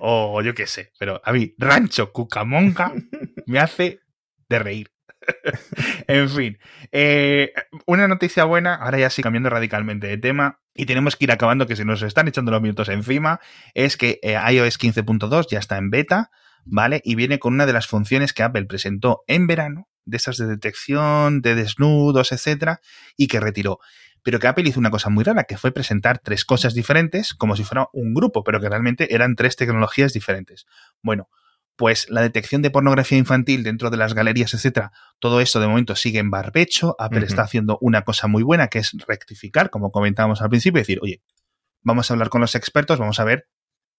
[0.00, 0.92] O yo qué sé.
[0.98, 2.92] Pero a mí, Rancho Cucamonga
[3.46, 4.00] me hace
[4.48, 4.92] de reír.
[6.06, 6.58] en fin,
[6.90, 7.52] eh,
[7.86, 11.66] una noticia buena, ahora ya sí cambiando radicalmente de tema, y tenemos que ir acabando
[11.66, 13.40] que se nos están echando los minutos encima,
[13.74, 16.30] es que eh, iOS 15.2 ya está en beta,
[16.64, 17.00] ¿vale?
[17.04, 20.46] Y viene con una de las funciones que Apple presentó en verano, de esas de
[20.46, 22.80] detección, de desnudos, etcétera,
[23.16, 23.78] y que retiró.
[24.22, 27.56] Pero que Apple hizo una cosa muy rara, que fue presentar tres cosas diferentes, como
[27.56, 30.66] si fuera un grupo, pero que realmente eran tres tecnologías diferentes.
[31.02, 31.28] Bueno,
[31.76, 35.96] pues la detección de pornografía infantil dentro de las galerías, etcétera, todo esto de momento
[35.96, 36.94] sigue en barbecho.
[36.98, 40.82] Apple está haciendo una cosa muy buena que es rectificar, como comentábamos al principio, y
[40.82, 41.22] decir, oye,
[41.82, 43.48] vamos a hablar con los expertos, vamos a ver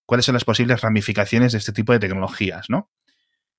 [0.05, 2.91] cuáles son las posibles ramificaciones de este tipo de tecnologías, ¿no?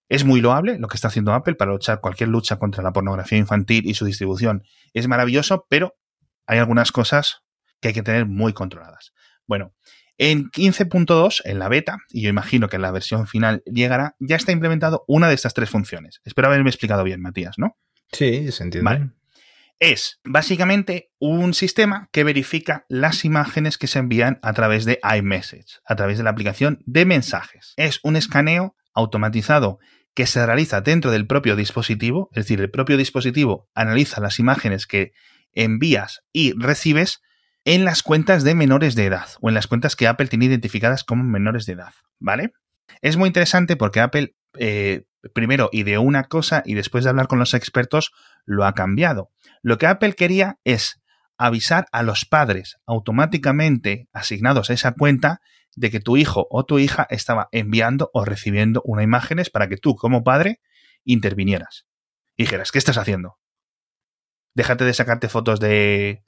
[0.09, 3.39] Es muy loable lo que está haciendo Apple para luchar cualquier lucha contra la pornografía
[3.39, 4.63] infantil y su distribución.
[4.93, 5.97] Es maravilloso, pero
[6.47, 7.43] hay algunas cosas
[7.81, 9.13] que hay que tener muy controladas.
[9.47, 9.75] Bueno,
[10.19, 14.37] en 15.2, en la beta, y yo imagino que en la versión final llegará, ya
[14.37, 16.21] está implementado una de estas tres funciones.
[16.25, 17.77] Espero haberme explicado bien, Matías, ¿no?
[18.13, 18.85] Sí, se entiende.
[18.85, 19.11] Vale.
[19.81, 25.81] Es básicamente un sistema que verifica las imágenes que se envían a través de iMessage,
[25.85, 27.75] a través de la aplicación de mensajes.
[27.77, 29.79] Es un escaneo automatizado
[30.15, 34.87] que se realiza dentro del propio dispositivo, es decir, el propio dispositivo analiza las imágenes
[34.87, 35.13] que
[35.53, 37.21] envías y recibes
[37.65, 41.05] en las cuentas de menores de edad o en las cuentas que Apple tiene identificadas
[41.05, 42.53] como menores de edad, ¿vale?
[43.01, 47.39] Es muy interesante porque Apple eh, primero ideó una cosa y después de hablar con
[47.39, 48.13] los expertos
[48.45, 49.31] lo ha cambiado.
[49.63, 51.01] Lo que Apple quería es
[51.39, 55.41] avisar a los padres automáticamente asignados a esa cuenta
[55.75, 59.77] de que tu hijo o tu hija estaba enviando o recibiendo una imágenes para que
[59.77, 60.61] tú como padre
[61.05, 61.87] intervinieras.
[62.37, 63.39] Y dijeras, ¿qué estás haciendo?
[64.55, 66.23] Déjate de sacarte fotos de,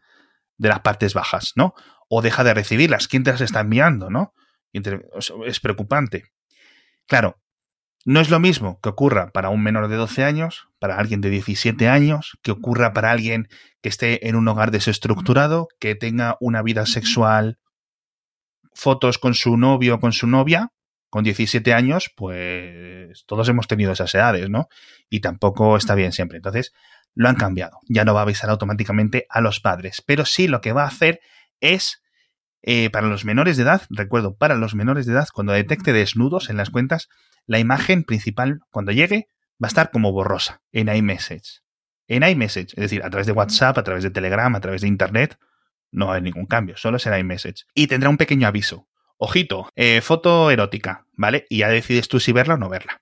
[0.59, 1.75] de las partes bajas, ¿no?
[2.09, 3.09] O deja de recibirlas.
[3.09, 4.35] ¿Quién te las está enviando, no?
[4.73, 6.25] Es preocupante.
[7.07, 7.41] Claro,
[8.05, 11.31] no es lo mismo que ocurra para un menor de 12 años, para alguien de
[11.31, 13.49] 17 años, que ocurra para alguien
[13.83, 17.59] que esté en un hogar desestructurado, que tenga una vida sexual,
[18.73, 20.73] fotos con su novio o con su novia,
[21.09, 24.69] con 17 años, pues todos hemos tenido esas edades, ¿no?
[25.09, 26.37] Y tampoco está bien siempre.
[26.37, 26.73] Entonces,
[27.17, 27.81] lo han cambiado.
[27.89, 30.89] Ya no va a avisar automáticamente a los padres, pero sí lo que va a
[30.89, 31.21] hacer
[31.61, 32.03] es
[32.63, 36.51] eh, para los menores de edad, recuerdo, para los menores de edad, cuando detecte desnudos
[36.51, 37.09] en las cuentas,
[37.47, 39.29] la imagen principal, cuando llegue,
[39.63, 41.63] va a estar como borrosa en iMessage.
[42.07, 44.89] En iMessage, es decir, a través de WhatsApp, a través de Telegram, a través de
[44.89, 45.39] Internet,
[45.91, 47.65] no hay ningún cambio, solo será iMessage.
[47.73, 48.89] Y tendrá un pequeño aviso.
[49.17, 51.47] Ojito, eh, foto erótica, ¿vale?
[51.49, 53.01] Y ya decides tú si verla o no verla.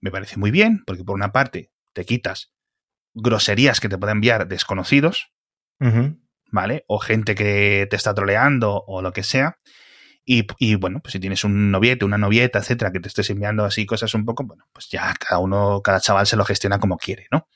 [0.00, 2.52] Me parece muy bien, porque por una parte te quitas
[3.20, 5.32] groserías que te pueden enviar desconocidos,
[6.50, 6.84] ¿vale?
[6.86, 9.58] O gente que te está troleando o lo que sea.
[10.24, 13.86] Y, bueno, pues si tienes un noviete, una novieta, etcétera, que te estés enviando así
[13.86, 17.28] cosas un poco, bueno, pues ya cada uno, cada chaval se lo gestiona como quiere,
[17.32, 17.48] ¿no?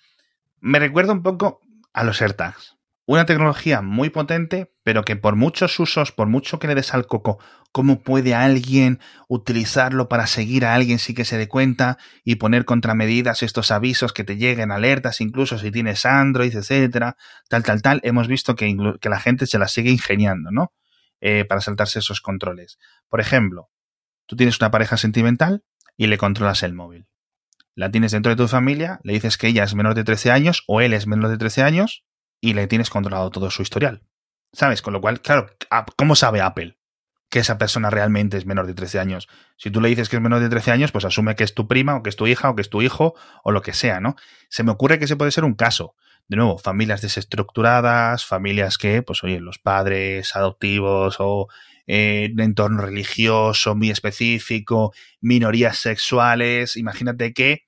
[0.59, 1.61] Me recuerda un poco
[1.93, 2.79] a los AirTags.
[3.13, 7.07] Una tecnología muy potente, pero que por muchos usos, por mucho que le des al
[7.07, 7.39] coco,
[7.71, 12.65] ¿cómo puede alguien utilizarlo para seguir a alguien sin que se dé cuenta y poner
[12.65, 17.19] contramedidas estos avisos que te lleguen, alertas, incluso si tienes Android, etcétera,
[17.51, 18.01] tal, tal, tal?
[18.03, 20.73] Hemos visto que, que la gente se la sigue ingeniando, ¿no?
[21.21, 22.79] Eh, para saltarse esos controles.
[23.11, 23.69] Por ejemplo,
[24.25, 25.65] tú tienes una pareja sentimental
[25.99, 27.09] y le controlas el móvil.
[27.75, 30.65] la tienes dentro de tu familia, le dices que ella es menor de 13 años
[30.67, 32.07] o él es menor de 13 años
[32.43, 34.03] y le tienes controlado todo su historial.
[34.53, 34.83] ¿Sabes?
[34.83, 35.47] Con lo cual, claro,
[35.97, 36.77] ¿cómo sabe Apple
[37.31, 39.29] que esa persona realmente es menor de 13 años?
[39.57, 41.67] Si tú le dices que es menor de 13 años, pues asume que es tu
[41.67, 44.01] prima o que es tu hija o que es tu hijo o lo que sea,
[44.01, 44.17] ¿no?
[44.51, 45.95] Se me ocurre que ese puede ser un caso.
[46.29, 51.49] De nuevo, familias desestructuradas, familias que, pues oye, los padres adoptivos o
[51.87, 56.77] eh, entorno religioso muy específico, minorías sexuales.
[56.77, 57.63] Imagínate que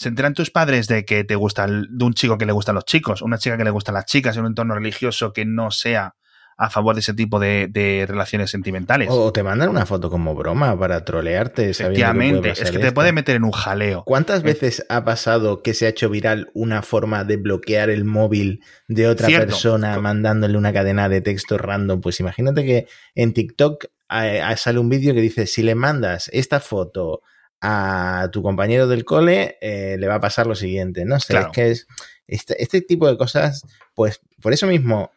[0.00, 2.86] se enteran tus padres de que te gusta, de un chico que le gustan los
[2.86, 6.14] chicos, una chica que le gustan las chicas en un entorno religioso que no sea
[6.56, 9.08] a favor de ese tipo de, relaciones sentimentales.
[9.10, 11.68] O te mandan una foto como broma para trolearte.
[11.68, 14.02] Efectivamente, es que te puede meter en un jaleo.
[14.06, 18.62] ¿Cuántas veces ha pasado que se ha hecho viral una forma de bloquear el móvil
[18.88, 22.00] de otra persona mandándole una cadena de texto random?
[22.00, 26.30] Pues imagínate que en TikTok eh, eh, sale un vídeo que dice, si le mandas
[26.32, 27.20] esta foto
[27.60, 31.04] a tu compañero del cole, eh, le va a pasar lo siguiente.
[31.04, 31.86] No sé, es que es
[32.26, 35.10] este, este tipo de cosas, pues por eso mismo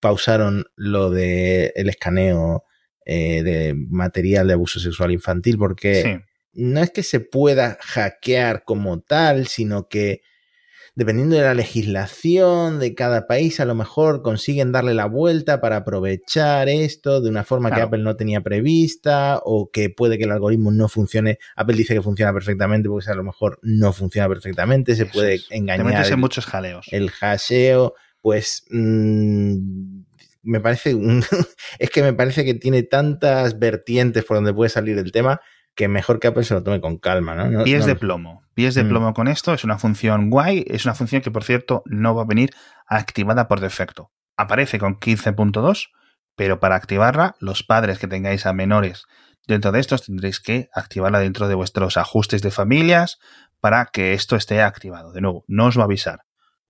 [0.00, 2.64] pausaron lo de el escaneo
[3.04, 9.00] eh, de material de abuso sexual infantil, porque no es que se pueda hackear como
[9.00, 10.22] tal, sino que
[10.96, 15.76] dependiendo de la legislación de cada país, a lo mejor consiguen darle la vuelta para
[15.76, 20.32] aprovechar esto de una forma que Apple no tenía prevista o que puede que el
[20.32, 21.38] algoritmo no funcione.
[21.54, 26.10] Apple dice que funciona perfectamente porque a lo mejor no funciona perfectamente, se puede engañar.
[26.10, 26.86] en muchos jaleos.
[26.90, 29.58] El hasheo pues mm,
[30.44, 30.96] me parece,
[31.78, 35.42] es que me parece que tiene tantas vertientes por donde puede salir el tema
[35.76, 37.62] que mejor que Apple se lo tome con calma, ¿no?
[37.62, 38.88] pies de plomo, pies de mm.
[38.88, 42.22] plomo con esto, es una función guay, es una función que por cierto no va
[42.22, 42.50] a venir
[42.86, 44.10] activada por defecto.
[44.36, 45.90] Aparece con 15.2,
[46.34, 49.04] pero para activarla, los padres que tengáis a menores
[49.46, 53.18] dentro de estos tendréis que activarla dentro de vuestros ajustes de familias
[53.60, 55.12] para que esto esté activado.
[55.12, 56.26] De nuevo, no os va a avisar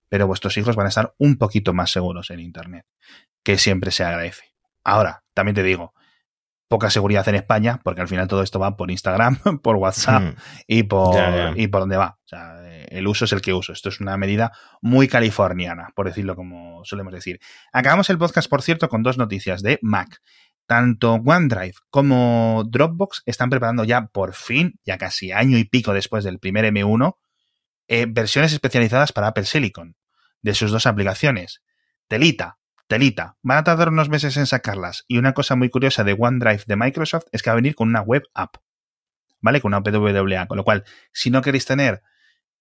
[0.09, 2.85] pero vuestros hijos van a estar un poquito más seguros en Internet,
[3.43, 4.45] que siempre se agradece.
[4.83, 5.93] Ahora, también te digo,
[6.67, 10.35] poca seguridad en España, porque al final todo esto va por Instagram, por WhatsApp hmm.
[10.67, 11.15] y por
[11.57, 12.17] y por donde va.
[12.23, 13.73] O sea, el uso es el que uso.
[13.73, 14.51] Esto es una medida
[14.81, 17.39] muy californiana, por decirlo como solemos decir.
[17.71, 20.21] Acabamos el podcast, por cierto, con dos noticias de Mac.
[20.65, 26.25] Tanto OneDrive como Dropbox están preparando ya por fin, ya casi año y pico después
[26.25, 27.15] del primer M1,
[27.87, 29.95] eh, versiones especializadas para Apple Silicon
[30.41, 31.61] de sus dos aplicaciones.
[32.09, 33.37] Telita, telita.
[33.41, 35.05] Van a tardar unos meses en sacarlas.
[35.07, 37.89] Y una cosa muy curiosa de OneDrive de Microsoft es que va a venir con
[37.89, 38.55] una web app.
[39.41, 39.61] ¿Vale?
[39.61, 40.47] Con una PWA.
[40.47, 42.01] Con lo cual, si no queréis tener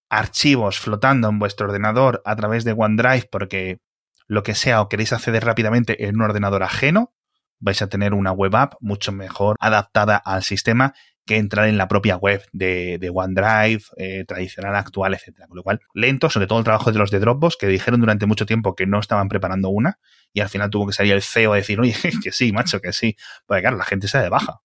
[0.09, 3.81] archivos flotando en vuestro ordenador a través de OneDrive porque
[4.27, 7.15] lo que sea o queréis acceder rápidamente en un ordenador ajeno,
[7.59, 10.95] vais a tener una web app mucho mejor adaptada al sistema
[11.27, 15.49] que entrar en la propia web de, OneDrive, eh, tradicional, actual, etcétera.
[15.49, 18.27] Con lo cual, lento, sobre todo el trabajo de los de Dropbox, que dijeron durante
[18.27, 19.99] mucho tiempo que no estaban preparando una,
[20.33, 22.93] y al final tuvo que salir el CEO a decir, oye, que sí, macho, que
[22.93, 23.17] sí.
[23.45, 24.61] Porque claro, la gente se de baja.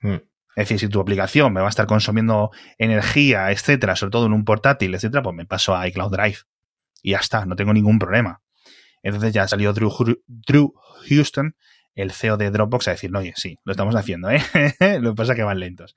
[0.00, 0.20] Hmm.
[0.56, 4.32] Es decir, si tu aplicación me va a estar consumiendo energía, etcétera, sobre todo en
[4.32, 6.38] un portátil, etcétera, pues me paso a iCloud Drive.
[7.02, 8.40] Y ya está, no tengo ningún problema.
[9.02, 9.92] Entonces ya salió Drew,
[10.26, 10.72] Drew
[11.08, 11.56] Houston
[11.94, 14.40] el CEO de Dropbox a decir, oye, sí, lo estamos haciendo, ¿eh?
[15.00, 15.94] lo que pasa es que van lentos.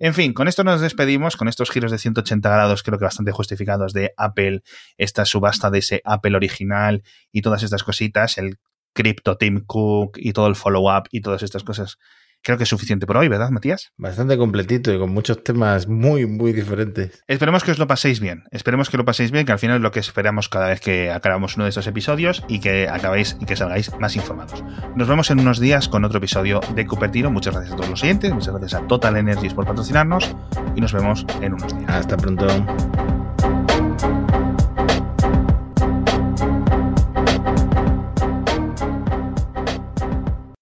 [0.00, 3.32] En fin, con esto nos despedimos, con estos giros de 180 grados creo que bastante
[3.32, 4.62] justificados de Apple,
[4.96, 8.58] esta subasta de ese Apple original y todas estas cositas, el
[8.92, 11.98] Crypto Team Cook y todo el follow-up y todas estas cosas
[12.42, 13.92] creo que es suficiente por hoy, ¿verdad, Matías?
[13.96, 17.22] Bastante completito y con muchos temas muy, muy diferentes.
[17.26, 18.44] Esperemos que os lo paséis bien.
[18.50, 21.10] Esperemos que lo paséis bien, que al final es lo que esperamos cada vez que
[21.10, 24.64] acabamos uno de estos episodios y que acabéis y que salgáis más informados.
[24.96, 27.30] Nos vemos en unos días con otro episodio de Cupertino.
[27.30, 30.34] Muchas gracias a todos los oyentes, muchas gracias a Total Energies por patrocinarnos
[30.74, 31.90] y nos vemos en unos días.
[31.90, 32.46] Hasta pronto.